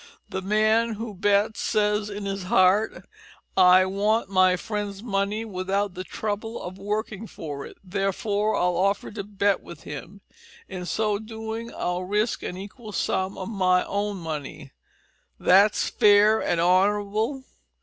The 0.29 0.41
man 0.41 0.93
who 0.93 1.13
bets 1.13 1.59
says 1.61 2.09
in 2.09 2.25
his 2.25 2.45
heart, 2.45 3.05
`I 3.55 3.87
want 3.87 4.29
my 4.31 4.55
friend's 4.55 5.03
money 5.03 5.45
without 5.45 5.93
the 5.93 6.03
trouble 6.03 6.59
of 6.59 6.79
working 6.79 7.27
for 7.27 7.67
it, 7.67 7.77
therefore 7.83 8.55
I'll 8.55 8.77
offer 8.77 9.11
to 9.11 9.23
bet 9.23 9.61
with 9.61 9.83
him. 9.83 10.21
In 10.67 10.87
so 10.87 11.19
doing 11.19 11.71
I'll 11.71 12.03
risk 12.03 12.41
an 12.41 12.57
equal 12.57 12.93
sum 12.93 13.37
of 13.37 13.49
my 13.49 13.85
own 13.85 14.17
money. 14.17 14.71
That's 15.39 15.91
fair 15.91 16.41
and 16.41 16.59
honourable!' 16.59 17.43